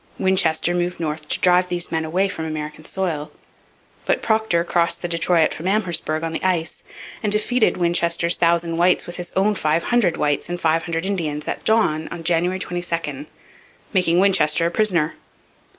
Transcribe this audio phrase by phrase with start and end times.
[0.17, 3.31] Winchester moved north to drive these men away from American soil.
[4.07, 6.83] But Procter crossed the Detroit from Amherstburg on the ice,
[7.21, 11.47] and defeated Winchester's thousand whites with his own five hundred whites and five hundred Indians
[11.47, 13.27] at dawn on January 22,
[13.93, 15.13] making Winchester a prisoner.